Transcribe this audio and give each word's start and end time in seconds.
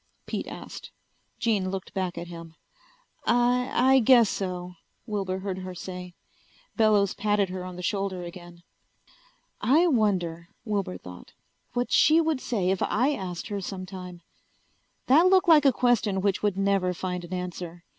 Pete 0.25 0.47
asked. 0.47 0.89
Jean 1.37 1.69
looked 1.69 1.93
back 1.93 2.17
at 2.17 2.25
him. 2.25 2.55
"I 3.27 3.69
I 3.71 3.99
guess 3.99 4.29
so," 4.31 4.73
Wilbur 5.05 5.37
heard 5.41 5.59
her 5.59 5.75
say. 5.75 6.15
Bellows 6.75 7.13
patted 7.13 7.49
her 7.49 7.63
on 7.63 7.75
the 7.75 7.83
shoulder 7.83 8.23
again. 8.23 8.63
I 9.61 9.85
wonder, 9.85 10.47
Wilbur 10.65 10.97
thought, 10.97 11.33
what 11.73 11.91
she 11.91 12.19
would 12.19 12.41
say 12.41 12.71
if 12.71 12.81
I 12.81 13.11
asked 13.13 13.49
her 13.49 13.61
sometime? 13.61 14.23
That 15.05 15.27
looked 15.27 15.47
like 15.47 15.65
a 15.65 15.71
question 15.71 16.21
which 16.21 16.41
would 16.41 16.57
never 16.57 16.95
find 16.95 17.23
an 17.23 17.31
answer. 17.35 17.83